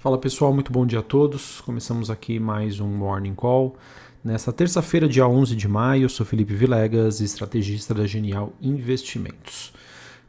Fala 0.00 0.16
pessoal, 0.16 0.50
muito 0.50 0.72
bom 0.72 0.86
dia 0.86 1.00
a 1.00 1.02
todos. 1.02 1.60
Começamos 1.60 2.08
aqui 2.08 2.40
mais 2.40 2.80
um 2.80 2.88
Morning 2.88 3.34
Call. 3.34 3.76
Nesta 4.24 4.50
terça-feira, 4.50 5.06
dia 5.06 5.28
11 5.28 5.54
de 5.54 5.68
maio, 5.68 6.04
eu 6.04 6.08
sou 6.08 6.24
Felipe 6.24 6.54
Vilegas, 6.54 7.20
estrategista 7.20 7.92
da 7.92 8.06
Genial 8.06 8.50
Investimentos. 8.62 9.74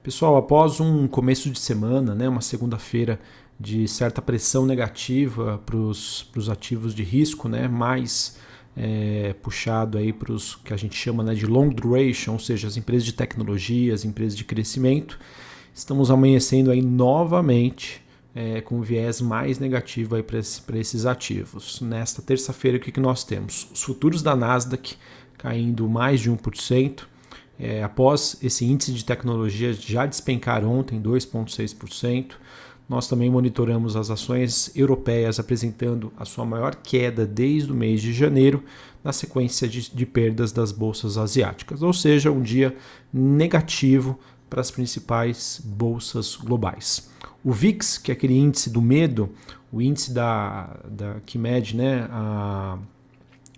Pessoal, 0.04 0.36
após 0.36 0.82
um 0.82 1.08
começo 1.08 1.50
de 1.50 1.58
semana, 1.58 2.14
né, 2.14 2.28
uma 2.28 2.42
segunda-feira 2.42 3.18
de 3.58 3.88
certa 3.88 4.22
pressão 4.22 4.66
negativa 4.66 5.58
para 5.66 5.78
os 5.78 6.50
ativos 6.52 6.94
de 6.94 7.04
risco, 7.04 7.48
né, 7.48 7.70
mais 7.70 8.38
é, 8.76 9.34
puxado 9.42 9.98
aí 9.98 10.12
para 10.12 10.34
os 10.34 10.54
que 10.54 10.74
a 10.74 10.78
gente 10.78 10.98
chama 10.98 11.24
né, 11.24 11.34
de 11.34 11.46
long 11.46 11.70
duration, 11.70 12.34
ou 12.34 12.40
seja, 12.40 12.68
as 12.68 12.76
empresas 12.76 13.06
de 13.06 13.14
tecnologia, 13.14 13.94
as 13.94 14.04
empresas 14.04 14.38
de 14.38 14.44
crescimento, 14.44 15.18
estamos 15.74 16.12
amanhecendo 16.12 16.72
aí 16.72 16.82
novamente 16.82 18.02
é, 18.34 18.62
com 18.62 18.82
viés 18.82 19.22
mais 19.22 19.60
negativo 19.60 20.22
para 20.24 20.40
esse, 20.40 20.62
esses 20.76 21.06
ativos. 21.06 21.82
Nesta 21.82 22.22
terça-feira, 22.22 22.78
o 22.78 22.80
que, 22.80 22.92
que 22.92 23.00
nós 23.00 23.24
temos? 23.24 23.70
Os 23.74 23.84
futuros 23.84 24.22
da 24.22 24.36
Nasdaq 24.36 24.96
caindo 25.38 25.90
mais 25.90 26.20
de 26.20 26.32
1%. 26.32 27.04
É, 27.60 27.84
após 27.84 28.38
esse 28.42 28.66
índice 28.66 28.92
de 28.92 29.06
tecnologia 29.06 29.74
já 29.74 30.06
despencar 30.06 30.66
ontem 30.66 31.02
2,6%, 31.02 32.34
nós 32.90 33.08
também 33.08 33.30
monitoramos 33.30 33.96
as 33.96 34.10
ações 34.10 34.72
europeias 34.76 35.40
apresentando 35.40 36.12
a 36.18 36.26
sua 36.26 36.44
maior 36.44 36.76
queda 36.76 37.26
desde 37.26 37.72
o 37.72 37.76
mês 37.76 38.02
de 38.02 38.12
janeiro, 38.12 38.64
na 39.04 39.14
sequência 39.14 39.68
de, 39.68 39.90
de 39.94 40.06
perdas 40.06 40.52
das 40.52 40.72
bolsas 40.72 41.18
asiáticas, 41.18 41.82
ou 41.82 41.94
seja, 41.94 42.32
um 42.32 42.42
dia 42.42 42.76
negativo 43.12 44.20
para 44.52 44.62
as 44.62 44.70
principais 44.70 45.60
bolsas 45.64 46.36
globais. 46.36 47.10
O 47.42 47.54
VIX, 47.54 47.98
que 47.98 48.12
é 48.12 48.14
aquele 48.14 48.38
índice 48.38 48.70
do 48.70 48.82
medo, 48.82 49.30
o 49.72 49.82
índice 49.82 50.14
da, 50.14 50.78
da 50.86 51.22
que 51.26 51.38
mede 51.38 51.78
né, 51.78 52.06
a, 52.12 52.78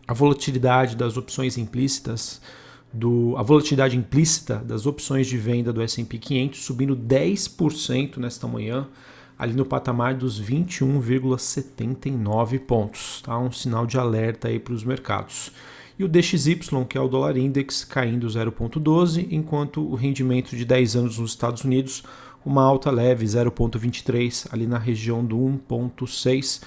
a 0.08 0.14
volatilidade 0.14 0.96
das 0.96 1.18
opções 1.18 1.58
implícitas, 1.58 2.40
do, 2.94 3.36
a 3.38 3.42
volatilidade 3.42 3.98
implícita 3.98 4.58
das 4.58 4.86
opções 4.86 5.26
de 5.26 5.36
venda 5.36 5.74
do 5.74 5.82
S&P 5.82 6.20
500 6.20 6.64
subindo 6.64 6.96
10% 6.96 8.18
nesta 8.18 8.48
manhã, 8.48 8.88
ali 9.38 9.54
no 9.56 9.66
patamar 9.66 10.14
dos 10.14 10.40
21,79 10.40 12.60
pontos. 12.60 13.24
Tá? 13.24 13.36
Um 13.40 13.52
sinal 13.52 13.88
de 13.88 13.98
alerta 13.98 14.48
aí 14.48 14.60
para 14.60 14.76
os 14.76 14.84
mercados 14.84 15.52
e 15.98 16.04
o 16.04 16.08
DXY, 16.08 16.60
que 16.88 16.98
é 16.98 17.02
o 17.02 17.08
dólar 17.08 17.38
index, 17.38 17.84
caindo 17.84 18.28
0,12, 18.28 19.28
enquanto 19.32 19.82
o 19.82 19.96
rendimento 19.96 20.56
de 20.56 20.66
10 20.66 20.96
anos 20.96 21.18
nos 21.20 21.32
Estados 21.32 21.64
Unidos, 21.64 22.04
uma 22.46 22.64
alta 22.64 22.92
leve, 22.92 23.26
0,23, 23.26 24.48
ali 24.52 24.68
na 24.68 24.78
região 24.78 25.24
do 25.24 25.38
1,6. 25.38 26.62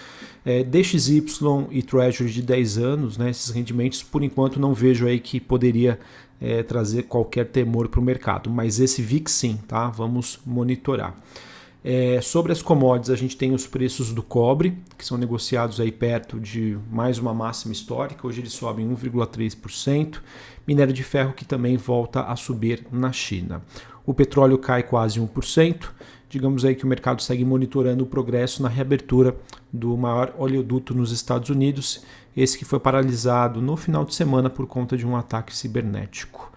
É, 0.45 0.63
DXY 0.63 1.25
e 1.71 1.83
Treasury 1.83 2.31
de 2.31 2.43
10 2.43 2.79
anos, 2.79 3.19
né, 3.19 3.31
esses 3.31 3.51
rendimentos, 3.51 4.03
por 4.03 4.23
enquanto 4.23 4.61
não 4.61 4.73
vejo 4.73 5.07
aí 5.07 5.19
que 5.19 5.41
poderia 5.41 5.99
é, 6.41 6.63
trazer 6.63 7.05
qualquer 7.05 7.47
temor 7.47 7.89
para 7.89 8.01
o 8.01 8.03
mercado, 8.03 8.51
mas 8.51 8.79
esse 8.79 9.03
VIX 9.03 9.31
sim, 9.31 9.59
tá? 9.67 9.89
Vamos 9.89 10.39
monitorar. 10.45 11.15
É, 11.89 12.21
sobre 12.21 12.51
as 12.51 12.61
commodities, 12.61 13.11
a 13.11 13.15
gente 13.15 13.37
tem 13.37 13.55
os 13.55 13.65
preços 13.65 14.13
do 14.13 14.21
cobre, 14.21 14.77
que 14.99 15.07
são 15.07 15.17
negociados 15.17 15.79
aí 15.79 15.93
perto 15.93 16.41
de 16.41 16.77
mais 16.91 17.17
uma 17.17 17.33
máxima 17.33 17.73
histórica. 17.73 18.27
Hoje 18.27 18.41
eles 18.41 18.55
sobem 18.55 18.93
1,3%. 18.93 20.17
Minério 20.67 20.93
de 20.93 21.05
ferro 21.05 21.33
que 21.33 21.45
também 21.45 21.77
volta 21.77 22.23
a 22.23 22.35
subir 22.35 22.85
na 22.91 23.13
China. 23.13 23.63
O 24.05 24.13
petróleo 24.13 24.59
cai 24.59 24.83
quase 24.83 25.21
1%. 25.21 25.91
Digamos 26.29 26.65
aí 26.65 26.75
que 26.75 26.83
o 26.83 26.89
mercado 26.89 27.23
segue 27.23 27.45
monitorando 27.45 28.03
o 28.03 28.09
progresso 28.09 28.65
na 28.65 28.69
reabertura 28.69 29.37
do 29.73 29.97
maior 29.97 30.35
oleoduto 30.37 30.93
nos 30.93 31.13
Estados 31.13 31.51
Unidos, 31.51 32.03
esse 32.37 32.59
que 32.59 32.65
foi 32.65 32.81
paralisado 32.81 33.63
no 33.63 33.77
final 33.77 34.05
de 34.05 34.13
semana 34.13 34.51
por 34.51 34.67
conta 34.67 34.97
de 34.97 35.07
um 35.07 35.15
ataque 35.15 35.57
cibernético. 35.57 36.51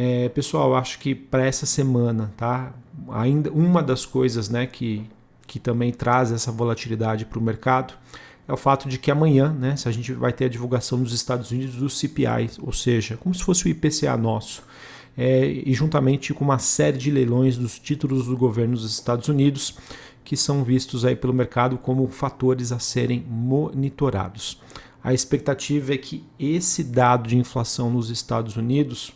É, 0.00 0.28
pessoal, 0.28 0.76
acho 0.76 0.96
que 1.00 1.12
para 1.12 1.44
essa 1.44 1.66
semana, 1.66 2.32
tá? 2.36 2.72
Ainda 3.08 3.50
uma 3.50 3.82
das 3.82 4.06
coisas, 4.06 4.48
né, 4.48 4.64
que, 4.64 5.04
que 5.44 5.58
também 5.58 5.90
traz 5.90 6.30
essa 6.30 6.52
volatilidade 6.52 7.24
para 7.24 7.36
o 7.36 7.42
mercado 7.42 7.94
é 8.46 8.52
o 8.52 8.56
fato 8.56 8.88
de 8.88 8.96
que 8.96 9.10
amanhã, 9.10 9.52
né, 9.52 9.74
se 9.74 9.88
a 9.88 9.90
gente 9.90 10.12
vai 10.12 10.32
ter 10.32 10.44
a 10.44 10.48
divulgação 10.48 11.02
dos 11.02 11.12
Estados 11.12 11.50
Unidos 11.50 11.74
do 11.74 11.90
CPI, 11.90 12.48
ou 12.60 12.72
seja, 12.72 13.16
como 13.16 13.34
se 13.34 13.42
fosse 13.42 13.64
o 13.64 13.68
IPCA 13.68 14.16
nosso, 14.16 14.62
é, 15.16 15.44
e 15.44 15.74
juntamente 15.74 16.32
com 16.32 16.44
uma 16.44 16.60
série 16.60 16.96
de 16.96 17.10
leilões 17.10 17.56
dos 17.56 17.76
títulos 17.76 18.26
do 18.26 18.36
governo 18.36 18.74
dos 18.74 18.88
Estados 18.88 19.26
Unidos, 19.26 19.76
que 20.24 20.36
são 20.36 20.62
vistos 20.62 21.04
aí 21.04 21.16
pelo 21.16 21.34
mercado 21.34 21.76
como 21.76 22.06
fatores 22.06 22.70
a 22.70 22.78
serem 22.78 23.26
monitorados. 23.28 24.60
A 25.02 25.14
expectativa 25.14 25.94
é 25.94 25.96
que 25.96 26.24
esse 26.38 26.84
dado 26.84 27.28
de 27.28 27.36
inflação 27.36 27.90
nos 27.90 28.10
Estados 28.10 28.56
Unidos 28.56 29.12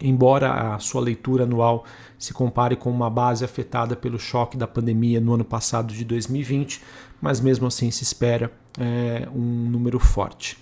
Embora 0.00 0.74
a 0.74 0.78
sua 0.78 1.00
leitura 1.00 1.44
anual 1.44 1.84
se 2.18 2.34
compare 2.34 2.76
com 2.76 2.90
uma 2.90 3.08
base 3.08 3.44
afetada 3.44 3.96
pelo 3.96 4.18
choque 4.18 4.56
da 4.56 4.66
pandemia 4.66 5.20
no 5.20 5.34
ano 5.34 5.44
passado 5.44 5.92
de 5.94 6.04
2020, 6.04 6.82
mas 7.20 7.40
mesmo 7.40 7.66
assim 7.66 7.90
se 7.90 8.02
espera 8.02 8.52
é, 8.78 9.26
um 9.34 9.68
número 9.70 9.98
forte. 9.98 10.58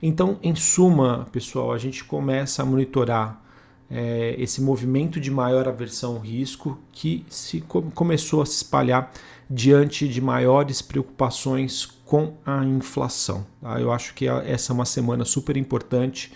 Então, 0.00 0.38
em 0.42 0.54
suma, 0.54 1.26
pessoal, 1.32 1.72
a 1.72 1.78
gente 1.78 2.04
começa 2.04 2.62
a 2.62 2.66
monitorar 2.66 3.42
é, 3.90 4.34
esse 4.38 4.60
movimento 4.60 5.20
de 5.20 5.30
maior 5.30 5.68
aversão 5.68 6.14
ao 6.14 6.20
risco 6.20 6.78
que 6.92 7.24
se 7.28 7.60
começou 7.94 8.42
a 8.42 8.46
se 8.46 8.56
espalhar 8.56 9.12
diante 9.48 10.08
de 10.08 10.20
maiores 10.20 10.82
preocupações 10.82 11.86
com 12.04 12.34
a 12.44 12.64
inflação. 12.64 13.46
Tá? 13.60 13.80
Eu 13.80 13.92
acho 13.92 14.12
que 14.14 14.26
essa 14.28 14.72
é 14.72 14.74
uma 14.74 14.84
semana 14.84 15.24
super 15.24 15.56
importante 15.56 16.32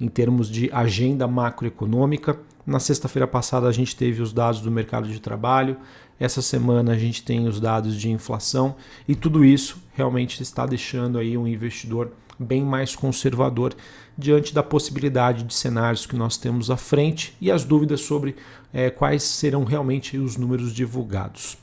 em 0.00 0.08
termos 0.08 0.48
de 0.50 0.70
agenda 0.72 1.26
macroeconômica. 1.26 2.38
Na 2.66 2.80
sexta-feira 2.80 3.26
passada 3.26 3.68
a 3.68 3.72
gente 3.72 3.94
teve 3.94 4.22
os 4.22 4.32
dados 4.32 4.60
do 4.60 4.70
mercado 4.70 5.08
de 5.08 5.20
trabalho, 5.20 5.76
essa 6.18 6.40
semana 6.40 6.92
a 6.92 6.98
gente 6.98 7.22
tem 7.22 7.46
os 7.46 7.60
dados 7.60 7.96
de 7.96 8.10
inflação 8.10 8.76
e 9.06 9.14
tudo 9.14 9.44
isso 9.44 9.82
realmente 9.94 10.42
está 10.42 10.64
deixando 10.64 11.18
aí 11.18 11.36
um 11.36 11.46
investidor 11.46 12.12
bem 12.38 12.64
mais 12.64 12.94
conservador 12.96 13.74
diante 14.16 14.54
da 14.54 14.62
possibilidade 14.62 15.42
de 15.42 15.54
cenários 15.54 16.06
que 16.06 16.16
nós 16.16 16.36
temos 16.36 16.70
à 16.70 16.76
frente 16.76 17.36
e 17.40 17.50
as 17.50 17.64
dúvidas 17.64 18.00
sobre 18.00 18.36
é, 18.72 18.90
quais 18.90 19.22
serão 19.22 19.64
realmente 19.64 20.16
os 20.16 20.36
números 20.36 20.72
divulgados. 20.72 21.58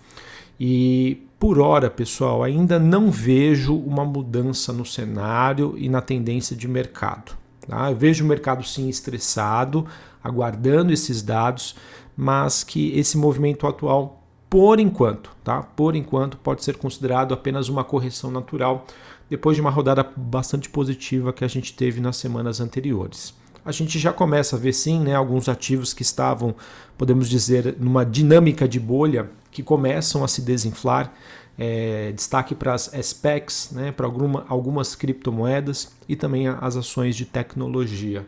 E 0.59 1.25
por 1.39 1.59
hora, 1.59 1.89
pessoal, 1.89 2.43
ainda 2.43 2.77
não 2.77 3.09
vejo 3.09 3.75
uma 3.75 4.05
mudança 4.05 4.71
no 4.71 4.85
cenário 4.85 5.75
e 5.77 5.89
na 5.89 6.01
tendência 6.01 6.55
de 6.55 6.67
mercado. 6.67 7.40
Tá? 7.67 7.91
Eu 7.91 7.95
vejo 7.95 8.23
o 8.23 8.27
mercado 8.27 8.63
sim 8.63 8.89
estressado, 8.89 9.85
aguardando 10.23 10.91
esses 10.91 11.21
dados, 11.21 11.75
mas 12.15 12.63
que 12.63 12.97
esse 12.97 13.17
movimento 13.17 13.65
atual, 13.67 14.23
por 14.49 14.79
enquanto, 14.79 15.31
tá? 15.43 15.61
por 15.61 15.95
enquanto, 15.95 16.37
pode 16.37 16.63
ser 16.63 16.77
considerado 16.77 17.33
apenas 17.33 17.69
uma 17.69 17.83
correção 17.83 18.29
natural 18.29 18.85
depois 19.29 19.55
de 19.55 19.61
uma 19.61 19.69
rodada 19.69 20.05
bastante 20.15 20.69
positiva 20.69 21.31
que 21.31 21.45
a 21.45 21.47
gente 21.47 21.73
teve 21.73 22.01
nas 22.01 22.17
semanas 22.17 22.59
anteriores. 22.59 23.33
A 23.63 23.71
gente 23.71 23.97
já 23.97 24.11
começa 24.11 24.55
a 24.55 24.59
ver 24.59 24.73
sim 24.73 24.99
né, 24.99 25.15
alguns 25.15 25.47
ativos 25.47 25.93
que 25.93 26.01
estavam, 26.01 26.55
podemos 26.97 27.29
dizer, 27.29 27.77
numa 27.79 28.03
dinâmica 28.03 28.67
de 28.67 28.79
bolha 28.79 29.29
que 29.51 29.61
começam 29.61 30.23
a 30.23 30.27
se 30.27 30.41
desinflar 30.41 31.13
é, 31.57 32.11
destaque 32.13 32.55
para 32.55 32.73
as 32.73 32.91
SPECs, 32.91 33.69
né, 33.71 33.91
para 33.91 34.05
alguma, 34.05 34.45
algumas 34.47 34.95
criptomoedas 34.95 35.91
e 36.07 36.15
também 36.15 36.47
as 36.47 36.75
ações 36.75 37.15
de 37.15 37.25
tecnologia. 37.25 38.25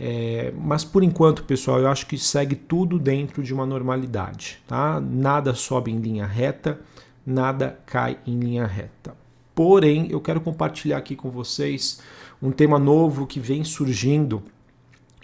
É, 0.00 0.52
mas 0.56 0.84
por 0.84 1.02
enquanto, 1.02 1.44
pessoal, 1.44 1.80
eu 1.80 1.88
acho 1.88 2.06
que 2.06 2.16
segue 2.16 2.56
tudo 2.56 2.98
dentro 2.98 3.42
de 3.42 3.52
uma 3.52 3.66
normalidade. 3.66 4.58
Tá? 4.66 5.00
Nada 5.00 5.54
sobe 5.54 5.90
em 5.90 6.00
linha 6.00 6.26
reta, 6.26 6.80
nada 7.26 7.78
cai 7.84 8.18
em 8.26 8.38
linha 8.38 8.66
reta. 8.66 9.14
Porém, 9.54 10.08
eu 10.10 10.20
quero 10.20 10.40
compartilhar 10.40 10.96
aqui 10.96 11.14
com 11.14 11.30
vocês 11.30 12.00
um 12.40 12.50
tema 12.50 12.78
novo 12.78 13.26
que 13.26 13.38
vem 13.38 13.62
surgindo 13.62 14.42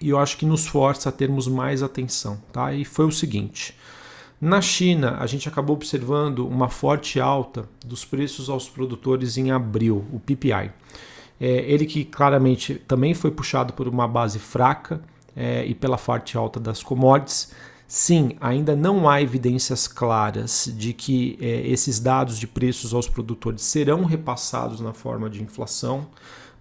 e 0.00 0.10
eu 0.10 0.18
acho 0.18 0.36
que 0.36 0.46
nos 0.46 0.66
força 0.66 1.08
a 1.08 1.12
termos 1.12 1.48
mais 1.48 1.82
atenção. 1.82 2.38
Tá? 2.52 2.72
E 2.74 2.84
foi 2.84 3.06
o 3.06 3.10
seguinte: 3.10 3.74
na 4.40 4.60
China, 4.60 5.16
a 5.18 5.26
gente 5.26 5.48
acabou 5.48 5.74
observando 5.74 6.46
uma 6.46 6.68
forte 6.68 7.18
alta 7.18 7.68
dos 7.84 8.04
preços 8.04 8.48
aos 8.48 8.68
produtores 8.68 9.36
em 9.36 9.50
abril, 9.50 10.04
o 10.12 10.20
PPI. 10.20 10.70
É, 11.40 11.46
ele 11.66 11.86
que 11.86 12.04
claramente 12.04 12.76
também 12.86 13.14
foi 13.14 13.30
puxado 13.30 13.72
por 13.72 13.88
uma 13.88 14.06
base 14.06 14.38
fraca 14.38 15.00
é, 15.34 15.64
e 15.64 15.74
pela 15.74 15.98
forte 15.98 16.36
alta 16.36 16.60
das 16.60 16.82
commodities. 16.82 17.52
Sim, 17.86 18.36
ainda 18.40 18.76
não 18.76 19.08
há 19.08 19.20
evidências 19.22 19.88
claras 19.88 20.72
de 20.76 20.92
que 20.92 21.36
é, 21.40 21.66
esses 21.66 21.98
dados 21.98 22.38
de 22.38 22.46
preços 22.46 22.94
aos 22.94 23.08
produtores 23.08 23.62
serão 23.62 24.04
repassados 24.04 24.80
na 24.80 24.92
forma 24.92 25.28
de 25.28 25.42
inflação, 25.42 26.06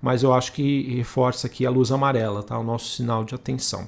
mas 0.02 0.24
eu 0.24 0.34
acho 0.34 0.54
que 0.54 0.96
reforça 0.96 1.46
aqui 1.46 1.66
a 1.66 1.70
luz 1.70 1.92
amarela, 1.92 2.42
tá? 2.42 2.58
o 2.58 2.64
nosso 2.64 2.96
sinal 2.96 3.24
de 3.24 3.36
atenção. 3.36 3.88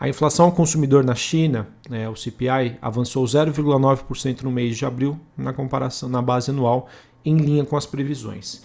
A 0.00 0.08
inflação 0.08 0.46
ao 0.46 0.52
consumidor 0.52 1.04
na 1.04 1.14
China, 1.14 1.68
né, 1.86 2.08
o 2.08 2.16
CPI, 2.16 2.78
avançou 2.80 3.22
0,9% 3.22 4.40
no 4.40 4.50
mês 4.50 4.78
de 4.78 4.86
abril 4.86 5.20
na 5.36 5.52
comparação 5.52 6.08
na 6.08 6.22
base 6.22 6.50
anual 6.50 6.88
em 7.22 7.36
linha 7.36 7.66
com 7.66 7.76
as 7.76 7.84
previsões. 7.84 8.62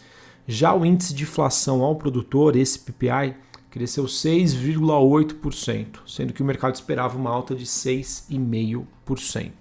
Já 0.48 0.74
o 0.74 0.86
índice 0.86 1.14
de 1.14 1.24
inflação 1.24 1.84
ao 1.84 1.98
produtor, 1.98 2.56
esse 2.56 2.80
PPI, 2.80 3.36
cresceu 3.70 4.06
6,8%, 4.06 6.00
sendo 6.08 6.32
que 6.32 6.42
o 6.42 6.46
mercado 6.46 6.76
esperava 6.76 7.18
uma 7.18 7.32
alta 7.32 7.54
de 7.54 7.66
6,5%. 7.66 9.52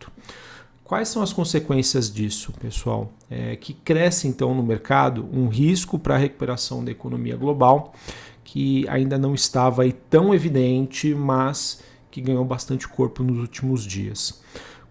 Quais 0.84 1.08
são 1.08 1.22
as 1.22 1.32
consequências 1.32 2.08
disso, 2.12 2.52
pessoal? 2.60 3.10
É 3.28 3.56
que 3.56 3.74
cresce 3.74 4.28
então 4.28 4.54
no 4.54 4.62
mercado 4.62 5.28
um 5.32 5.48
risco 5.48 5.98
para 5.98 6.14
a 6.14 6.18
recuperação 6.18 6.84
da 6.84 6.92
economia 6.92 7.36
global, 7.36 7.92
que 8.44 8.86
ainda 8.88 9.18
não 9.18 9.34
estava 9.34 9.82
aí 9.82 9.92
tão 9.92 10.34
evidente, 10.34 11.14
mas 11.14 11.82
que 12.10 12.20
ganhou 12.20 12.44
bastante 12.44 12.86
corpo 12.86 13.24
nos 13.24 13.38
últimos 13.38 13.84
dias. 13.84 14.40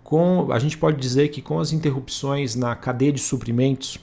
Com, 0.04 0.52
a 0.52 0.60
gente 0.60 0.78
pode 0.78 1.00
dizer 1.00 1.30
que 1.30 1.42
com 1.42 1.60
as 1.60 1.72
interrupções 1.72 2.56
na 2.56 2.76
cadeia 2.76 3.14
de 3.14 3.22
suprimentos, 3.22 3.98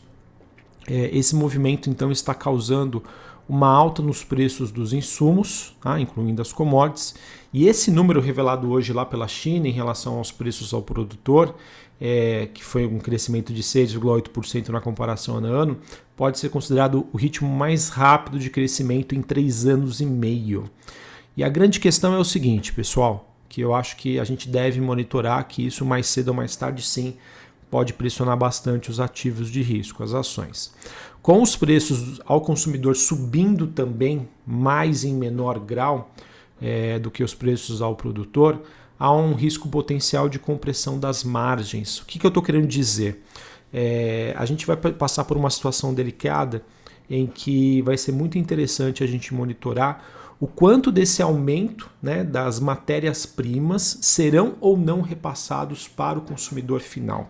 é, 0.88 1.10
esse 1.16 1.36
movimento 1.36 1.90
então 1.90 2.10
está 2.10 2.32
causando 2.34 3.02
uma 3.48 3.68
alta 3.68 4.00
nos 4.00 4.22
preços 4.22 4.70
dos 4.70 4.92
insumos, 4.92 5.76
tá? 5.80 6.00
incluindo 6.00 6.40
as 6.40 6.52
commodities, 6.52 7.16
e 7.52 7.66
esse 7.66 7.90
número 7.90 8.20
revelado 8.20 8.70
hoje 8.70 8.92
lá 8.92 9.04
pela 9.04 9.26
China 9.26 9.66
em 9.66 9.72
relação 9.72 10.18
aos 10.18 10.30
preços 10.30 10.72
ao 10.72 10.82
produtor, 10.82 11.56
é, 12.00 12.48
que 12.54 12.64
foi 12.64 12.86
um 12.86 12.98
crescimento 12.98 13.52
de 13.52 13.62
6,8% 13.62 14.68
na 14.68 14.80
comparação 14.80 15.36
ano 15.36 15.46
a 15.48 15.50
ano, 15.50 15.78
pode 16.20 16.38
ser 16.38 16.50
considerado 16.50 17.06
o 17.14 17.16
ritmo 17.16 17.48
mais 17.48 17.88
rápido 17.88 18.38
de 18.38 18.50
crescimento 18.50 19.14
em 19.14 19.22
três 19.22 19.64
anos 19.64 20.02
e 20.02 20.04
meio. 20.04 20.70
E 21.34 21.42
a 21.42 21.48
grande 21.48 21.80
questão 21.80 22.12
é 22.12 22.18
o 22.18 22.24
seguinte, 22.24 22.74
pessoal, 22.74 23.34
que 23.48 23.62
eu 23.62 23.74
acho 23.74 23.96
que 23.96 24.20
a 24.20 24.24
gente 24.24 24.46
deve 24.46 24.82
monitorar 24.82 25.48
que 25.48 25.64
isso 25.64 25.82
mais 25.82 26.06
cedo 26.08 26.28
ou 26.28 26.34
mais 26.34 26.54
tarde 26.54 26.82
sim 26.82 27.16
pode 27.70 27.94
pressionar 27.94 28.36
bastante 28.36 28.90
os 28.90 29.00
ativos 29.00 29.50
de 29.50 29.62
risco, 29.62 30.02
as 30.02 30.12
ações. 30.12 30.74
Com 31.22 31.40
os 31.40 31.56
preços 31.56 32.20
ao 32.26 32.42
consumidor 32.42 32.96
subindo 32.96 33.68
também, 33.68 34.28
mais 34.46 35.04
em 35.04 35.14
menor 35.14 35.58
grau 35.58 36.12
é, 36.60 36.98
do 36.98 37.10
que 37.10 37.24
os 37.24 37.32
preços 37.32 37.80
ao 37.80 37.96
produtor, 37.96 38.60
há 38.98 39.10
um 39.10 39.32
risco 39.32 39.70
potencial 39.70 40.28
de 40.28 40.38
compressão 40.38 40.98
das 40.98 41.24
margens. 41.24 41.98
O 42.00 42.04
que, 42.04 42.18
que 42.18 42.26
eu 42.26 42.28
estou 42.28 42.42
querendo 42.42 42.66
dizer? 42.66 43.24
É, 43.72 44.34
a 44.36 44.44
gente 44.44 44.66
vai 44.66 44.76
passar 44.76 45.24
por 45.24 45.36
uma 45.36 45.50
situação 45.50 45.94
delicada 45.94 46.62
em 47.08 47.26
que 47.26 47.82
vai 47.82 47.96
ser 47.96 48.12
muito 48.12 48.38
interessante 48.38 49.02
a 49.02 49.06
gente 49.06 49.34
monitorar 49.34 50.04
o 50.40 50.46
quanto 50.46 50.90
desse 50.90 51.22
aumento 51.22 51.90
né, 52.02 52.24
das 52.24 52.58
matérias-primas 52.58 53.98
serão 54.00 54.54
ou 54.60 54.76
não 54.76 55.02
repassados 55.02 55.86
para 55.86 56.18
o 56.18 56.22
consumidor 56.22 56.80
final 56.80 57.28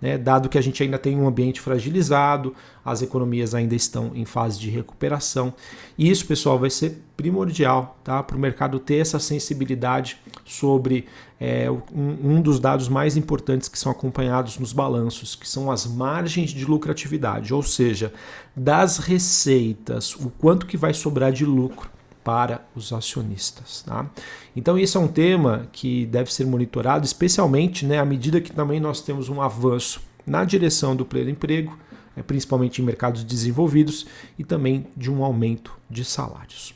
né, 0.00 0.18
dado 0.18 0.48
que 0.48 0.58
a 0.58 0.60
gente 0.60 0.82
ainda 0.82 0.98
tem 0.98 1.16
um 1.16 1.26
ambiente 1.26 1.60
fragilizado, 1.60 2.54
as 2.84 3.00
economias 3.00 3.54
ainda 3.54 3.74
estão 3.74 4.12
em 4.14 4.24
fase 4.24 4.58
de 4.58 4.68
recuperação. 4.68 5.54
E 5.96 6.10
isso, 6.10 6.26
pessoal, 6.26 6.58
vai 6.58 6.70
ser 6.70 7.02
primordial 7.16 7.98
tá, 8.04 8.22
para 8.22 8.36
o 8.36 8.40
mercado 8.40 8.78
ter 8.78 8.96
essa 8.96 9.18
sensibilidade 9.18 10.18
sobre 10.44 11.06
é, 11.40 11.70
um, 11.70 12.36
um 12.36 12.42
dos 12.42 12.60
dados 12.60 12.88
mais 12.88 13.16
importantes 13.16 13.68
que 13.68 13.78
são 13.78 13.90
acompanhados 13.90 14.58
nos 14.58 14.72
balanços, 14.72 15.34
que 15.34 15.48
são 15.48 15.70
as 15.70 15.86
margens 15.86 16.50
de 16.50 16.64
lucratividade, 16.64 17.54
ou 17.54 17.62
seja, 17.62 18.12
das 18.54 18.98
receitas, 18.98 20.14
o 20.16 20.30
quanto 20.30 20.66
que 20.66 20.76
vai 20.76 20.92
sobrar 20.92 21.32
de 21.32 21.44
lucro 21.44 21.94
para 22.24 22.64
os 22.74 22.92
acionistas. 22.92 23.82
Tá? 23.82 24.10
Então, 24.56 24.78
esse 24.78 24.96
é 24.96 25.00
um 25.00 25.06
tema 25.06 25.68
que 25.70 26.06
deve 26.06 26.32
ser 26.32 26.46
monitorado, 26.46 27.04
especialmente 27.04 27.84
né, 27.84 27.98
à 27.98 28.04
medida 28.04 28.40
que 28.40 28.50
também 28.50 28.80
nós 28.80 29.02
temos 29.02 29.28
um 29.28 29.42
avanço 29.42 30.00
na 30.26 30.42
direção 30.44 30.96
do 30.96 31.04
pleno 31.04 31.30
emprego, 31.30 31.78
é, 32.16 32.22
principalmente 32.22 32.80
em 32.80 32.84
mercados 32.84 33.22
desenvolvidos, 33.22 34.06
e 34.38 34.42
também 34.42 34.86
de 34.96 35.10
um 35.10 35.22
aumento 35.22 35.72
de 35.90 36.04
salários. 36.04 36.74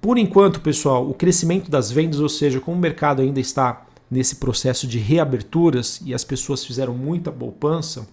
Por 0.00 0.18
enquanto, 0.18 0.60
pessoal, 0.60 1.08
o 1.08 1.14
crescimento 1.14 1.70
das 1.70 1.90
vendas, 1.90 2.20
ou 2.20 2.28
seja, 2.28 2.60
como 2.60 2.76
o 2.76 2.80
mercado 2.80 3.22
ainda 3.22 3.40
está 3.40 3.86
nesse 4.10 4.36
processo 4.36 4.86
de 4.86 4.98
reaberturas 4.98 6.00
e 6.04 6.14
as 6.14 6.22
pessoas 6.22 6.64
fizeram 6.64 6.94
muita 6.94 7.32
poupança 7.32 8.06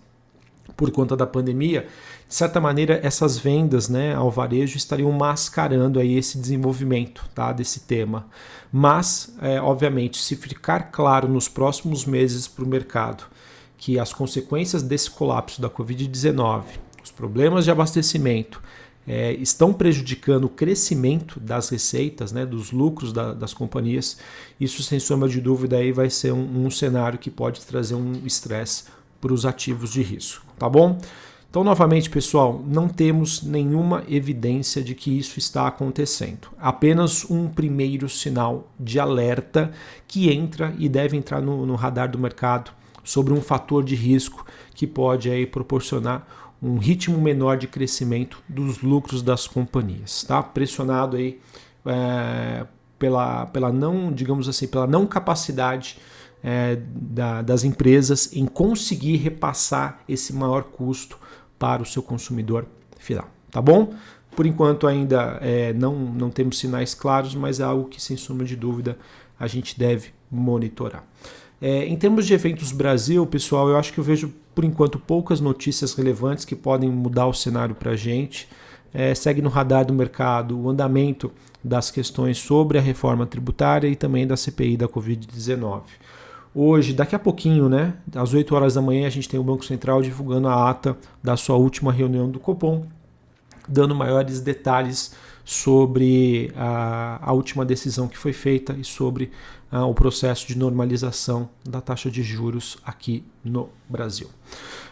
por 0.75 0.91
conta 0.91 1.15
da 1.15 1.27
pandemia, 1.27 1.87
de 2.27 2.35
certa 2.35 2.59
maneira, 2.59 2.99
essas 3.03 3.37
vendas 3.37 3.89
né, 3.89 4.15
ao 4.15 4.31
varejo 4.31 4.77
estariam 4.77 5.11
mascarando 5.11 5.99
aí 5.99 6.15
esse 6.17 6.37
desenvolvimento 6.37 7.29
tá, 7.35 7.51
desse 7.51 7.81
tema. 7.81 8.25
Mas, 8.71 9.35
é, 9.41 9.61
obviamente, 9.61 10.17
se 10.17 10.35
ficar 10.35 10.91
claro 10.91 11.27
nos 11.27 11.47
próximos 11.47 12.05
meses 12.05 12.47
para 12.47 12.63
o 12.63 12.67
mercado 12.67 13.25
que 13.77 13.99
as 13.99 14.13
consequências 14.13 14.81
desse 14.81 15.11
colapso 15.11 15.61
da 15.61 15.69
Covid-19, 15.69 16.63
os 17.03 17.11
problemas 17.11 17.65
de 17.65 17.71
abastecimento, 17.71 18.61
é, 19.05 19.33
estão 19.33 19.73
prejudicando 19.73 20.45
o 20.45 20.49
crescimento 20.49 21.39
das 21.39 21.69
receitas, 21.69 22.31
né, 22.31 22.45
dos 22.45 22.71
lucros 22.71 23.11
da, 23.11 23.33
das 23.33 23.53
companhias, 23.53 24.17
isso 24.59 24.81
sem 24.81 24.99
sombra 24.99 25.27
de 25.27 25.41
dúvida 25.41 25.77
aí 25.77 25.91
vai 25.91 26.09
ser 26.09 26.31
um, 26.31 26.65
um 26.65 26.71
cenário 26.71 27.19
que 27.19 27.29
pode 27.29 27.61
trazer 27.65 27.95
um 27.95 28.13
estresse 28.25 28.85
para 29.23 29.33
os 29.33 29.45
ativos 29.45 29.93
de 29.93 30.01
risco, 30.01 30.45
tá 30.59 30.67
bom? 30.67 30.99
Então, 31.49 31.63
novamente, 31.63 32.09
pessoal, 32.09 32.61
não 32.67 32.89
temos 32.89 33.41
nenhuma 33.41 34.03
evidência 34.09 34.83
de 34.83 34.93
que 34.93 35.17
isso 35.17 35.39
está 35.39 35.65
acontecendo. 35.65 36.49
Apenas 36.59 37.29
um 37.29 37.47
primeiro 37.47 38.09
sinal 38.09 38.69
de 38.77 38.99
alerta 38.99 39.71
que 40.05 40.29
entra 40.29 40.75
e 40.77 40.89
deve 40.89 41.15
entrar 41.15 41.41
no, 41.41 41.65
no 41.65 41.75
radar 41.75 42.11
do 42.11 42.19
mercado 42.19 42.71
sobre 43.01 43.31
um 43.33 43.41
fator 43.41 43.81
de 43.81 43.95
risco 43.95 44.45
que 44.75 44.85
pode 44.85 45.29
aí 45.29 45.45
proporcionar 45.45 46.27
um 46.61 46.77
ritmo 46.77 47.17
menor 47.21 47.55
de 47.55 47.67
crescimento 47.67 48.39
dos 48.49 48.81
lucros 48.81 49.21
das 49.21 49.47
companhias, 49.47 50.23
tá? 50.23 50.43
Pressionado 50.43 51.15
aí 51.15 51.39
é, 51.85 52.65
pela, 52.99 53.45
pela 53.45 53.71
não, 53.71 54.11
digamos 54.11 54.49
assim, 54.49 54.67
pela 54.67 54.87
não 54.87 55.05
capacidade 55.05 55.97
é, 56.43 56.77
da, 56.85 57.41
das 57.41 57.63
empresas 57.63 58.31
em 58.33 58.45
conseguir 58.45 59.17
repassar 59.17 60.01
esse 60.07 60.33
maior 60.33 60.63
custo 60.63 61.17
para 61.57 61.81
o 61.81 61.85
seu 61.85 62.03
consumidor 62.03 62.65
final. 62.99 63.29
Tá 63.49 63.61
bom? 63.61 63.93
Por 64.35 64.45
enquanto 64.45 64.87
ainda 64.87 65.37
é, 65.41 65.73
não, 65.73 65.95
não 65.95 66.29
temos 66.29 66.57
sinais 66.57 66.93
claros, 66.93 67.35
mas 67.35 67.59
é 67.59 67.63
algo 67.63 67.87
que 67.87 68.01
sem 68.01 68.17
sombra 68.17 68.45
de 68.45 68.55
dúvida 68.55 68.97
a 69.39 69.47
gente 69.47 69.77
deve 69.77 70.09
monitorar. 70.29 71.05
É, 71.61 71.85
em 71.85 71.95
termos 71.95 72.25
de 72.25 72.33
eventos 72.33 72.71
Brasil, 72.71 73.25
pessoal, 73.25 73.69
eu 73.69 73.77
acho 73.77 73.93
que 73.93 73.99
eu 73.99 74.03
vejo 74.03 74.33
por 74.53 74.65
enquanto 74.65 74.99
poucas 74.99 75.39
notícias 75.39 75.93
relevantes 75.93 76.43
que 76.43 76.55
podem 76.55 76.89
mudar 76.89 77.27
o 77.27 77.33
cenário 77.33 77.75
para 77.75 77.91
a 77.91 77.95
gente. 77.95 78.49
É, 78.93 79.15
segue 79.15 79.41
no 79.41 79.49
radar 79.49 79.85
do 79.85 79.93
mercado 79.93 80.59
o 80.59 80.69
andamento 80.69 81.31
das 81.63 81.89
questões 81.89 82.37
sobre 82.37 82.77
a 82.77 82.81
reforma 82.81 83.25
tributária 83.25 83.87
e 83.87 83.95
também 83.95 84.27
da 84.27 84.35
CPI 84.35 84.77
da 84.77 84.87
Covid-19. 84.87 85.83
Hoje, 86.55 86.93
daqui 86.93 87.15
a 87.15 87.19
pouquinho, 87.19 87.67
né, 87.67 87.95
às 88.15 88.33
8 88.33 88.53
horas 88.53 88.75
da 88.75 88.81
manhã, 88.81 89.07
a 89.07 89.09
gente 89.09 89.27
tem 89.27 89.39
o 89.39 89.43
Banco 89.43 89.65
Central 89.65 90.01
divulgando 90.03 90.47
a 90.47 90.69
ata 90.69 90.95
da 91.21 91.35
sua 91.35 91.55
última 91.55 91.91
reunião 91.91 92.29
do 92.29 92.39
Copom, 92.39 92.85
dando 93.67 93.95
maiores 93.95 94.39
detalhes 94.39 95.15
sobre 95.43 96.51
a, 96.55 97.19
a 97.21 97.33
última 97.33 97.65
decisão 97.65 98.07
que 98.07 98.17
foi 98.17 98.33
feita 98.33 98.73
e 98.73 98.83
sobre 98.83 99.31
uh, 99.71 99.79
o 99.79 99.93
processo 99.93 100.47
de 100.47 100.57
normalização 100.57 101.49
da 101.67 101.81
taxa 101.81 102.09
de 102.09 102.21
juros 102.21 102.77
aqui 102.85 103.25
no 103.43 103.69
Brasil. 103.89 104.29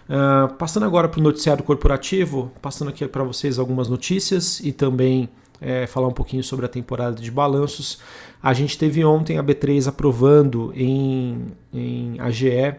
Uh, 0.09 0.53
passando 0.55 0.85
agora 0.85 1.07
para 1.07 1.19
o 1.19 1.23
noticiário 1.23 1.63
corporativo, 1.63 2.51
passando 2.61 2.89
aqui 2.89 3.07
para 3.07 3.23
vocês 3.23 3.59
algumas 3.59 3.87
notícias 3.87 4.59
e 4.61 4.71
também 4.71 5.29
é, 5.61 5.85
falar 5.85 6.07
um 6.07 6.13
pouquinho 6.13 6.43
sobre 6.43 6.65
a 6.65 6.69
temporada 6.69 7.21
de 7.21 7.29
balanços. 7.29 7.99
A 8.41 8.53
gente 8.53 8.77
teve 8.77 9.05
ontem 9.05 9.37
a 9.37 9.43
B3 9.43 9.87
aprovando 9.87 10.73
em, 10.75 11.45
em 11.71 12.19
AGE, 12.19 12.75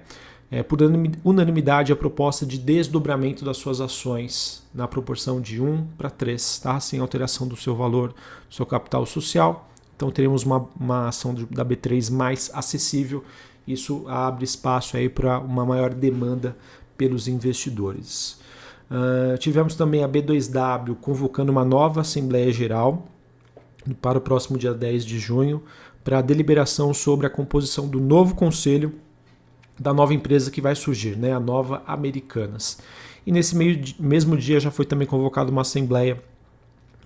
é, 0.51 0.63
por 0.63 0.81
unanimidade, 1.25 1.93
a 1.93 1.97
proposta 1.97 2.45
de 2.45 2.59
desdobramento 2.59 3.43
das 3.43 3.57
suas 3.57 3.81
ações 3.81 4.63
na 4.75 4.87
proporção 4.87 5.41
de 5.41 5.63
1 5.63 5.87
para 5.97 6.11
3, 6.11 6.59
tá? 6.59 6.79
sem 6.79 7.01
alteração 7.01 7.49
do 7.49 7.57
seu 7.57 7.75
valor, 7.75 8.09
do 8.49 8.55
seu 8.55 8.67
capital 8.67 9.07
social. 9.07 9.71
Então 9.97 10.11
teremos 10.11 10.43
uma, 10.43 10.69
uma 10.79 11.09
ação 11.09 11.35
da 11.51 11.65
B3 11.65 12.11
mais 12.11 12.51
acessível. 12.53 13.25
Isso 13.67 14.05
abre 14.09 14.45
espaço 14.45 14.97
aí 14.97 15.09
para 15.09 15.39
uma 15.39 15.65
maior 15.65 15.95
demanda 15.95 16.57
pelos 16.99 17.29
investidores. 17.29 18.42
Uh, 18.91 19.39
tivemos 19.39 19.75
também 19.75 20.05
a 20.05 20.09
B2W 20.09 20.97
convocando 20.97 21.51
uma 21.51 21.65
nova 21.65 22.03
Assembleia 22.03 22.53
Geral 22.53 23.07
para 24.01 24.19
o 24.19 24.21
próximo 24.21 24.59
dia 24.59 24.75
10 24.75 25.05
de 25.05 25.19
junho 25.19 25.63
para 26.05 26.19
a 26.19 26.23
deliberação 26.23 26.93
sobre 26.93 27.27
a 27.27 27.31
composição 27.31 27.89
do 27.89 28.01
novo 28.01 28.35
conselho 28.35 28.95
da 29.79 29.93
nova 29.93 30.13
empresa 30.15 30.51
que 30.51 30.61
vai 30.61 30.75
surgir, 30.75 31.17
né, 31.17 31.33
a 31.33 31.41
nova 31.41 31.83
Americanas. 31.87 32.79
E 33.27 33.33
nesse 33.33 33.57
meio, 33.57 33.83
mesmo 33.99 34.37
dia 34.37 34.61
já 34.61 34.71
foi 34.71 34.85
também 34.85 35.07
convocada 35.07 35.51
uma 35.51 35.63
assembleia 35.63 36.23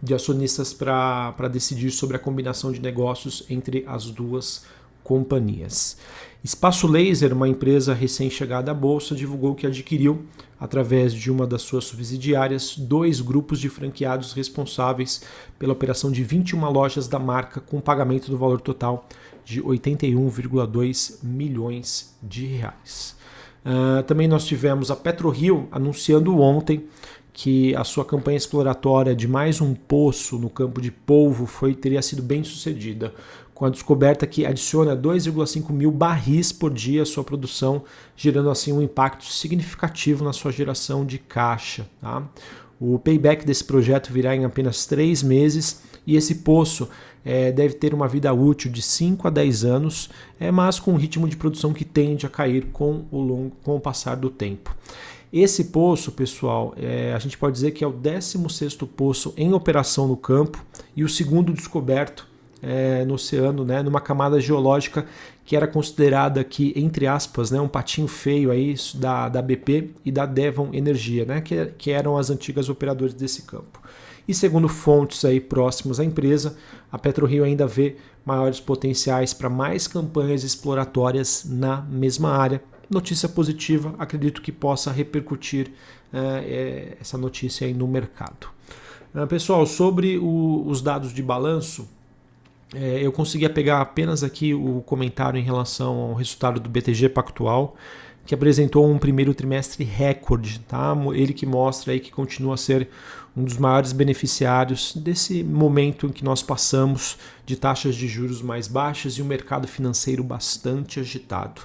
de 0.02 0.14
acionistas 0.14 0.74
para 0.74 1.48
decidir 1.50 1.90
sobre 1.90 2.16
a 2.16 2.18
combinação 2.18 2.72
de 2.72 2.80
negócios 2.80 3.44
entre 3.48 3.84
as 3.86 4.10
duas 4.10 4.64
companhias. 5.06 5.96
Espaço 6.42 6.88
Laser, 6.88 7.32
uma 7.32 7.48
empresa 7.48 7.94
recém-chegada 7.94 8.72
à 8.72 8.74
bolsa, 8.74 9.14
divulgou 9.14 9.54
que 9.54 9.66
adquiriu, 9.66 10.24
através 10.58 11.14
de 11.14 11.30
uma 11.30 11.46
das 11.46 11.62
suas 11.62 11.84
subsidiárias, 11.84 12.76
dois 12.76 13.20
grupos 13.20 13.60
de 13.60 13.68
franqueados 13.68 14.32
responsáveis 14.32 15.22
pela 15.60 15.72
operação 15.72 16.10
de 16.10 16.24
21 16.24 16.68
lojas 16.70 17.06
da 17.06 17.20
marca, 17.20 17.60
com 17.60 17.80
pagamento 17.80 18.30
do 18.32 18.36
valor 18.36 18.60
total 18.60 19.08
de 19.44 19.62
81,2 19.62 21.18
milhões 21.22 22.16
de 22.20 22.46
reais. 22.46 23.16
Uh, 23.64 24.02
também 24.02 24.26
nós 24.26 24.44
tivemos 24.44 24.90
a 24.90 24.96
PetroRio 24.96 25.68
anunciando 25.70 26.36
ontem 26.40 26.84
que 27.32 27.76
a 27.76 27.84
sua 27.84 28.04
campanha 28.04 28.38
exploratória 28.38 29.14
de 29.14 29.28
mais 29.28 29.60
um 29.60 29.74
poço 29.74 30.38
no 30.38 30.48
campo 30.48 30.80
de 30.80 30.90
polvo 30.90 31.44
foi 31.44 31.74
teria 31.74 32.00
sido 32.00 32.22
bem 32.22 32.42
sucedida, 32.42 33.12
com 33.56 33.64
a 33.64 33.70
descoberta 33.70 34.26
que 34.26 34.44
adiciona 34.44 34.94
2,5 34.94 35.72
mil 35.72 35.90
barris 35.90 36.52
por 36.52 36.70
dia 36.70 37.00
à 37.00 37.06
sua 37.06 37.24
produção, 37.24 37.82
gerando 38.14 38.50
assim 38.50 38.70
um 38.70 38.82
impacto 38.82 39.24
significativo 39.24 40.22
na 40.22 40.34
sua 40.34 40.52
geração 40.52 41.06
de 41.06 41.18
caixa. 41.18 41.86
Tá? 41.98 42.22
O 42.78 42.98
payback 42.98 43.46
desse 43.46 43.64
projeto 43.64 44.12
virá 44.12 44.36
em 44.36 44.44
apenas 44.44 44.84
três 44.84 45.22
meses 45.22 45.80
e 46.06 46.16
esse 46.16 46.34
poço 46.34 46.86
é, 47.24 47.50
deve 47.50 47.72
ter 47.72 47.94
uma 47.94 48.06
vida 48.06 48.30
útil 48.30 48.70
de 48.70 48.82
5 48.82 49.26
a 49.26 49.30
10 49.30 49.64
anos, 49.64 50.10
é, 50.38 50.50
mas 50.50 50.78
com 50.78 50.92
um 50.92 50.96
ritmo 50.96 51.26
de 51.26 51.38
produção 51.38 51.72
que 51.72 51.84
tende 51.84 52.26
a 52.26 52.28
cair 52.28 52.66
com 52.74 53.06
o, 53.10 53.18
longo, 53.18 53.56
com 53.64 53.74
o 53.74 53.80
passar 53.80 54.16
do 54.16 54.28
tempo. 54.28 54.76
Esse 55.32 55.64
poço, 55.64 56.12
pessoal, 56.12 56.74
é, 56.76 57.14
a 57.14 57.18
gente 57.18 57.38
pode 57.38 57.54
dizer 57.54 57.70
que 57.70 57.82
é 57.82 57.86
o 57.86 57.92
16º 57.94 58.86
poço 58.86 59.32
em 59.34 59.54
operação 59.54 60.06
no 60.06 60.16
campo 60.16 60.62
e 60.94 61.02
o 61.02 61.08
segundo 61.08 61.54
descoberto 61.54 62.35
é, 62.62 63.04
no 63.04 63.14
oceano, 63.14 63.64
né, 63.64 63.82
numa 63.82 64.00
camada 64.00 64.40
geológica 64.40 65.06
que 65.44 65.54
era 65.54 65.66
considerada 65.66 66.40
aqui, 66.40 66.72
entre 66.74 67.06
aspas, 67.06 67.50
né, 67.50 67.60
um 67.60 67.68
patinho 67.68 68.08
feio 68.08 68.50
aí 68.50 68.74
da, 68.94 69.28
da 69.28 69.40
BP 69.40 69.90
e 70.04 70.10
da 70.10 70.26
Devon 70.26 70.70
Energia, 70.72 71.24
né, 71.24 71.40
que, 71.40 71.66
que 71.78 71.90
eram 71.90 72.16
as 72.16 72.30
antigas 72.30 72.68
operadoras 72.68 73.14
desse 73.14 73.42
campo. 73.42 73.80
E 74.26 74.34
segundo 74.34 74.68
fontes 74.68 75.24
aí 75.24 75.40
próximas 75.40 76.00
à 76.00 76.04
empresa, 76.04 76.56
a 76.90 76.98
PetroRio 76.98 77.44
ainda 77.44 77.66
vê 77.66 77.96
maiores 78.24 78.58
potenciais 78.58 79.32
para 79.32 79.48
mais 79.48 79.86
campanhas 79.86 80.42
exploratórias 80.42 81.44
na 81.48 81.80
mesma 81.82 82.30
área. 82.30 82.60
Notícia 82.90 83.28
positiva, 83.28 83.94
acredito 83.98 84.42
que 84.42 84.50
possa 84.50 84.90
repercutir 84.90 85.72
é, 86.12 86.18
é 86.18 86.96
essa 87.00 87.16
notícia 87.16 87.66
aí 87.66 87.74
no 87.74 87.86
mercado. 87.86 88.48
Uh, 89.14 89.26
pessoal, 89.26 89.64
sobre 89.64 90.18
o, 90.18 90.64
os 90.66 90.82
dados 90.82 91.12
de 91.12 91.22
balanço, 91.22 91.88
é, 92.74 93.00
eu 93.00 93.12
conseguia 93.12 93.48
pegar 93.48 93.80
apenas 93.80 94.24
aqui 94.24 94.52
o 94.52 94.82
comentário 94.82 95.38
em 95.38 95.42
relação 95.42 95.96
ao 95.96 96.14
resultado 96.14 96.58
do 96.58 96.68
BTG 96.68 97.08
Pactual, 97.08 97.76
que 98.24 98.34
apresentou 98.34 98.90
um 98.90 98.98
primeiro 98.98 99.32
trimestre 99.32 99.84
recorde, 99.84 100.58
tá? 100.60 100.96
Ele 101.14 101.32
que 101.32 101.46
mostra 101.46 101.92
aí 101.92 102.00
que 102.00 102.10
continua 102.10 102.54
a 102.54 102.56
ser 102.56 102.88
um 103.36 103.44
dos 103.44 103.56
maiores 103.56 103.92
beneficiários 103.92 104.94
desse 104.96 105.44
momento 105.44 106.06
em 106.06 106.10
que 106.10 106.24
nós 106.24 106.42
passamos 106.42 107.16
de 107.44 107.54
taxas 107.54 107.94
de 107.94 108.08
juros 108.08 108.42
mais 108.42 108.66
baixas 108.66 109.14
e 109.14 109.22
um 109.22 109.26
mercado 109.26 109.68
financeiro 109.68 110.24
bastante 110.24 110.98
agitado. 110.98 111.62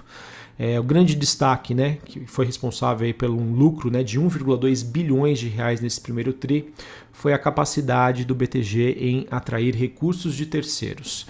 É, 0.57 0.79
o 0.79 0.83
grande 0.83 1.15
destaque, 1.15 1.73
né, 1.73 1.97
que 2.05 2.25
foi 2.27 2.45
responsável 2.45 3.07
aí 3.07 3.13
pelo 3.13 3.39
um 3.39 3.53
lucro 3.53 3.89
né, 3.89 4.03
de 4.03 4.19
1,2 4.19 4.85
bilhões 4.85 5.39
de 5.39 5.47
reais 5.47 5.81
nesse 5.81 5.99
primeiro 5.99 6.33
tri, 6.33 6.71
foi 7.11 7.33
a 7.33 7.39
capacidade 7.39 8.25
do 8.25 8.35
BTG 8.35 8.97
em 8.99 9.27
atrair 9.31 9.75
recursos 9.75 10.35
de 10.35 10.45
terceiros. 10.45 11.25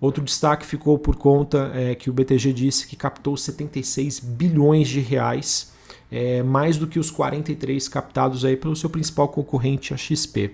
Outro 0.00 0.22
destaque 0.22 0.66
ficou 0.66 0.98
por 0.98 1.16
conta 1.16 1.70
é, 1.74 1.94
que 1.94 2.10
o 2.10 2.12
BTG 2.12 2.52
disse 2.52 2.86
que 2.86 2.96
captou 2.96 3.36
76 3.36 4.20
bilhões 4.20 4.88
de 4.88 5.00
reais 5.00 5.74
é, 6.10 6.42
mais 6.42 6.76
do 6.76 6.86
que 6.86 6.98
os 6.98 7.10
43 7.10 7.88
captados 7.88 8.44
aí 8.44 8.56
pelo 8.56 8.76
seu 8.76 8.88
principal 8.88 9.28
concorrente, 9.28 9.92
a 9.92 9.96
XP. 9.96 10.52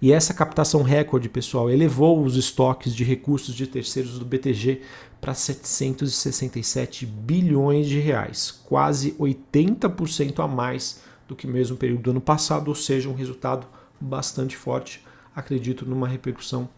E 0.00 0.12
essa 0.12 0.32
captação 0.32 0.82
recorde, 0.82 1.28
pessoal, 1.28 1.70
elevou 1.70 2.22
os 2.22 2.36
estoques 2.36 2.94
de 2.94 3.04
recursos 3.04 3.54
de 3.54 3.66
terceiros 3.66 4.18
do 4.18 4.24
BTG 4.24 4.80
para 5.20 5.34
767 5.34 7.06
bilhões 7.06 7.86
de 7.86 7.98
reais, 7.98 8.50
quase 8.64 9.12
80% 9.12 10.42
a 10.42 10.48
mais 10.48 11.02
do 11.26 11.34
que 11.34 11.46
mesmo 11.46 11.76
período 11.76 12.02
do 12.02 12.10
ano 12.10 12.20
passado, 12.20 12.68
ou 12.68 12.74
seja, 12.74 13.08
um 13.08 13.14
resultado 13.14 13.66
bastante 14.00 14.56
forte, 14.56 15.02
acredito 15.34 15.86
numa 15.86 16.06
repercussão 16.06 16.68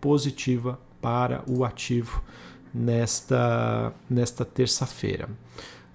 positiva 0.00 0.78
para 1.00 1.42
o 1.46 1.64
ativo 1.64 2.22
nesta, 2.74 3.92
nesta 4.10 4.44
terça-feira. 4.44 5.28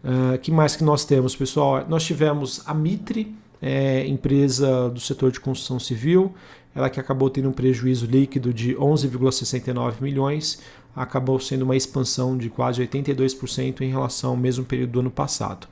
Uh, 0.03 0.37
que 0.39 0.51
mais 0.51 0.75
que 0.75 0.83
nós 0.83 1.03
temos, 1.03 1.35
pessoal? 1.35 1.85
Nós 1.87 2.03
tivemos 2.03 2.61
a 2.65 2.73
Mitre, 2.73 3.35
é, 3.61 4.07
empresa 4.07 4.89
do 4.89 4.99
setor 4.99 5.31
de 5.31 5.39
construção 5.39 5.79
civil, 5.79 6.33
ela 6.73 6.89
que 6.89 6.99
acabou 6.99 7.29
tendo 7.29 7.49
um 7.49 7.51
prejuízo 7.51 8.05
líquido 8.05 8.53
de 8.53 8.75
11,69 8.75 10.01
milhões, 10.01 10.61
acabou 10.95 11.39
sendo 11.39 11.63
uma 11.63 11.75
expansão 11.75 12.37
de 12.37 12.49
quase 12.49 12.81
82% 12.81 13.81
em 13.81 13.89
relação 13.89 14.31
ao 14.31 14.37
mesmo 14.37 14.63
período 14.63 14.91
do 14.91 14.99
ano 15.01 15.11
passado. 15.11 15.67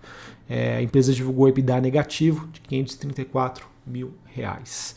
É, 0.50 0.78
a 0.78 0.82
empresa 0.82 1.14
divulgou 1.14 1.48
EBITDA 1.48 1.80
negativo 1.82 2.48
de 2.48 2.62
534 2.62 3.77
mil 3.88 4.14
reais. 4.26 4.96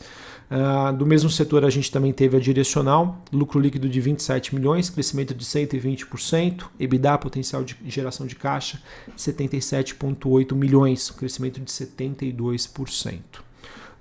Uh, 0.51 0.91
do 0.97 1.05
mesmo 1.05 1.29
setor, 1.29 1.63
a 1.63 1.69
gente 1.69 1.89
também 1.89 2.11
teve 2.11 2.35
a 2.35 2.39
direcional, 2.39 3.23
lucro 3.31 3.57
líquido 3.57 3.87
de 3.87 4.01
27 4.01 4.53
milhões, 4.53 4.89
crescimento 4.89 5.33
de 5.33 5.45
120%, 5.45 6.65
EBITDA, 6.77 7.17
potencial 7.17 7.63
de 7.63 7.77
geração 7.85 8.27
de 8.27 8.35
caixa, 8.35 8.81
77,8 9.17 10.53
milhões, 10.53 11.09
crescimento 11.09 11.61
de 11.61 11.71
72%. 11.71 13.19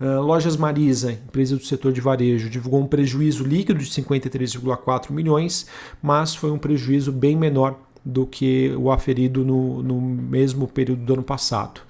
Uh, 0.01 0.05
ah, 0.05 0.21
Lojas 0.21 0.57
Marisa, 0.57 1.13
empresa 1.13 1.57
do 1.57 1.65
setor 1.65 1.93
de 1.93 2.01
varejo, 2.01 2.51
divulgou 2.51 2.81
um 2.81 2.87
prejuízo 2.87 3.45
líquido 3.45 3.79
de 3.79 3.89
53,4 3.89 5.13
milhões, 5.13 5.67
mas 6.03 6.35
foi 6.35 6.51
um 6.51 6.59
prejuízo 6.59 7.13
bem 7.13 7.37
menor 7.37 7.79
do 8.05 8.27
que 8.27 8.75
o 8.77 8.91
aferido 8.91 9.45
no, 9.45 9.83
no 9.83 10.01
mesmo 10.01 10.67
período 10.67 11.05
do 11.05 11.13
ano 11.13 11.23
passado. 11.23 11.81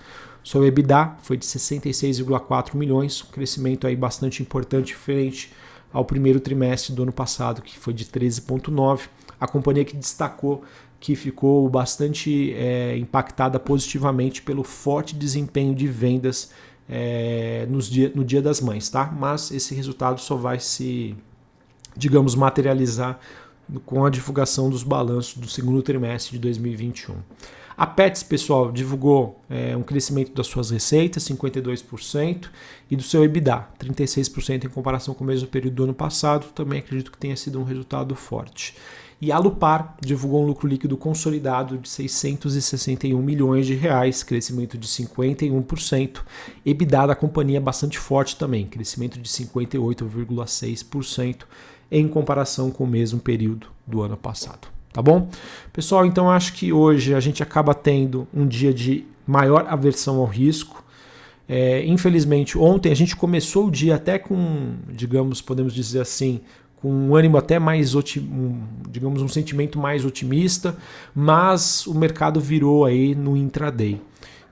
Seu 0.45 0.65
EBITDA 0.65 1.17
foi 1.23 1.37
de 1.37 1.45
66,4 1.45 2.75
milhões, 2.75 3.23
um 3.23 3.33
crescimento 3.33 3.87
aí 3.87 3.95
bastante 3.95 4.43
importante 4.43 4.95
frente 4.95 5.53
ao 5.93 6.05
primeiro 6.05 6.41
trimestre 6.41 6.95
do 6.95 7.03
ano 7.03 7.13
passado, 7.13 7.63
que 7.63 7.79
foi 7.79 7.93
de 7.93 8.05
13,9. 8.05 9.09
A 9.41 9.47
companhia 9.47 9.85
que 9.85 9.97
destacou 9.97 10.65
que 11.01 11.17
ficou 11.17 11.67
bastante 11.69 12.53
é, 12.53 12.97
impactada 12.99 13.59
positivamente 13.59 14.43
pelo 14.43 14.63
forte 14.63 15.17
desempenho 15.17 15.75
de 15.75 15.87
vendas 15.87 16.51
é, 16.87 17.67
nos 17.71 17.89
dia, 17.89 18.13
no 18.15 18.23
Dia 18.23 18.43
das 18.43 18.61
Mães, 18.61 18.91
tá? 18.91 19.07
Mas 19.07 19.51
esse 19.51 19.75
resultado 19.75 20.21
só 20.21 20.37
vai 20.37 20.61
se, 20.61 21.17
digamos, 21.97 22.35
materializar 22.35 23.19
com 23.85 24.05
a 24.05 24.11
divulgação 24.11 24.71
dos 24.71 24.83
balanços 24.83 25.37
do 25.37 25.49
segundo 25.49 25.83
trimestre 25.83 26.33
de 26.33 26.39
2021. 26.39 27.17
A 27.81 27.87
Pets, 27.87 28.23
pessoal, 28.23 28.71
divulgou 28.71 29.41
é, 29.49 29.75
um 29.75 29.83
crescimento 29.83 30.35
das 30.35 30.47
suas 30.47 30.71
receitas, 30.71 31.25
52%, 31.25 32.51
e 32.91 32.97
do 32.97 33.03
seu 33.03 33.25
EBITDA, 33.25 33.69
36% 33.79 34.65
em 34.65 34.69
comparação 34.69 35.15
com 35.15 35.25
o 35.25 35.27
mesmo 35.27 35.49
período 35.49 35.77
do 35.77 35.85
ano 35.85 35.95
passado. 35.95 36.53
Também 36.55 36.81
acredito 36.81 37.11
que 37.11 37.17
tenha 37.17 37.35
sido 37.37 37.59
um 37.59 37.65
resultado 37.65 38.15
forte. 38.15 38.77
E 39.19 39.33
a 39.33 39.39
Lupar 39.39 39.97
divulgou 40.01 40.43
um 40.43 40.47
lucro 40.47 40.69
líquido 40.69 40.95
consolidado 40.97 41.79
de 41.79 41.89
661 41.89 43.23
milhões 43.23 43.67
de 43.67 43.75
reais, 43.75 44.23
crescimento 44.23 44.77
de 44.77 44.87
51%. 44.87 46.21
EBITDA 46.67 47.07
da 47.07 47.15
companhia 47.15 47.57
é 47.57 47.61
bastante 47.61 47.99
forte 47.99 48.37
também, 48.37 48.67
crescimento 48.67 49.19
de 49.19 49.29
58,6% 49.29 51.45
em 51.91 52.07
comparação 52.09 52.71
com 52.71 52.85
o 52.85 52.87
mesmo 52.87 53.21
período 53.21 53.67
do 53.87 54.03
ano 54.03 54.17
passado 54.17 54.69
tá 54.93 55.01
bom? 55.01 55.29
Pessoal, 55.73 56.05
então 56.05 56.31
acho 56.31 56.53
que 56.53 56.73
hoje 56.73 57.15
a 57.15 57.21
gente 57.21 57.43
acaba 57.43 57.75
tendo 57.75 58.27
um 58.35 58.47
dia 58.47 58.73
de 58.73 59.05
maior 59.27 59.67
aversão 59.69 60.19
ao 60.19 60.27
risco. 60.27 60.85
É, 61.49 61.85
infelizmente, 61.85 62.59
ontem 62.59 62.93
a 62.93 62.97
gente 62.97 63.17
começou 63.17 63.67
o 63.67 63.71
dia 63.71 63.97
até 63.97 64.19
com, 64.19 64.75
digamos, 64.89 65.41
podemos 65.41 65.75
dizer 65.75 66.01
assim, 66.01 66.41
com 66.77 66.91
um 66.93 67.15
ânimo 67.15 67.37
até 67.37 67.59
mais, 67.59 67.93
digamos, 68.89 69.21
um 69.21 69.29
sentimento 69.29 69.79
mais 69.79 70.05
otimista, 70.05 70.77
mas 71.15 71.87
o 71.87 71.95
mercado 71.95 72.41
virou 72.41 72.85
aí 72.85 73.15
no 73.15 73.37
intraday. 73.37 74.01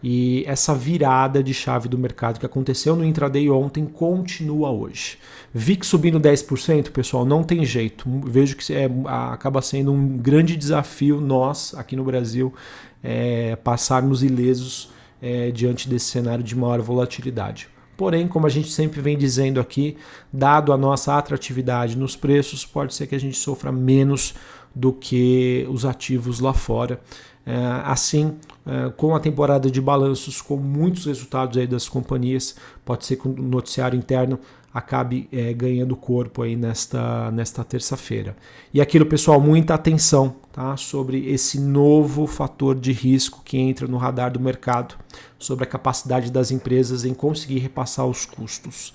E 0.03 0.45
essa 0.47 0.75
virada 0.75 1.43
de 1.43 1.53
chave 1.53 1.89
do 1.89 1.99
mercado 1.99 2.39
que 2.39 2.47
aconteceu 2.47 2.95
no 2.95 3.05
intraday 3.05 3.51
ontem 3.51 3.85
continua 3.85 4.71
hoje. 4.71 5.19
VIX 5.53 5.87
subindo 5.87 6.21
10%, 6.21 6.91
pessoal, 6.91 7.25
não 7.25 7.43
tem 7.43 7.65
jeito. 7.65 8.09
Vejo 8.25 8.57
que 8.57 8.73
é, 8.73 8.89
acaba 9.07 9.61
sendo 9.61 9.93
um 9.93 10.17
grande 10.17 10.57
desafio 10.57 11.21
nós, 11.21 11.75
aqui 11.75 11.97
no 11.97 12.05
Brasil, 12.05 12.55
é, 13.03 13.57
passarmos 13.57 14.23
ilesos 14.23 14.91
é, 15.21 15.51
diante 15.51 15.89
desse 15.89 16.07
cenário 16.07 16.45
de 16.45 16.55
maior 16.55 16.81
volatilidade. 16.81 17.69
Porém, 17.97 18.29
como 18.29 18.47
a 18.47 18.49
gente 18.49 18.71
sempre 18.71 19.01
vem 19.01 19.19
dizendo 19.19 19.59
aqui, 19.59 19.97
dado 20.33 20.73
a 20.73 20.79
nossa 20.79 21.19
atratividade 21.19 21.99
nos 21.99 22.15
preços, 22.15 22.65
pode 22.65 22.95
ser 22.95 23.09
que 23.09 23.15
a 23.17 23.19
gente 23.19 23.37
sofra 23.37 23.73
menos 23.73 24.35
do 24.73 24.93
que 24.93 25.67
os 25.69 25.85
ativos 25.85 26.39
lá 26.39 26.55
fora. 26.55 27.01
É, 27.49 27.83
assim, 27.91 28.37
é, 28.67 28.91
com 28.91 29.17
a 29.17 29.21
temporada 29.21 29.71
de 29.71 29.81
balanços, 29.81 30.43
com 30.43 30.59
muitos 30.59 31.07
resultados 31.07 31.57
aí 31.57 31.67
das 31.67 31.89
companhias, 31.89 32.55
pode 32.85 33.07
ser 33.07 33.17
que 33.17 33.27
o 33.27 33.33
noticiário 33.33 33.99
interno 33.99 34.39
acabe 34.73 35.27
é, 35.33 35.51
ganhando 35.55 35.97
corpo 35.97 36.43
aí 36.43 36.55
nesta, 36.55 37.31
nesta 37.31 37.65
terça-feira. 37.65 38.37
E 38.73 38.83
aquilo, 38.83 39.07
pessoal, 39.07 39.41
muita 39.41 39.73
atenção 39.73 40.37
tá, 40.53 40.77
sobre 40.77 41.27
esse 41.27 41.59
novo 41.59 42.27
fator 42.27 42.79
de 42.79 42.93
risco 42.93 43.41
que 43.43 43.57
entra 43.57 43.89
no 43.89 43.97
radar 43.97 44.31
do 44.31 44.39
mercado, 44.39 44.97
sobre 45.39 45.65
a 45.65 45.67
capacidade 45.67 46.31
das 46.31 46.51
empresas 46.51 47.07
em 47.07 47.15
conseguir 47.15 47.61
repassar 47.61 48.05
os 48.05 48.27
custos. 48.27 48.93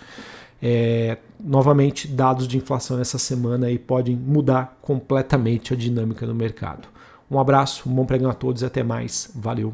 É, 0.62 1.18
novamente, 1.44 2.08
dados 2.08 2.48
de 2.48 2.56
inflação 2.56 3.02
essa 3.02 3.18
semana 3.18 3.66
aí 3.66 3.80
podem 3.80 4.16
mudar 4.16 4.78
completamente 4.80 5.74
a 5.74 5.76
dinâmica 5.76 6.28
do 6.28 6.36
mercado. 6.36 6.93
Um 7.34 7.40
abraço, 7.40 7.90
um 7.90 7.96
bom 7.96 8.06
pregão 8.06 8.30
a 8.30 8.34
todos 8.36 8.62
e 8.62 8.66
até 8.66 8.84
mais. 8.84 9.32
Valeu! 9.34 9.74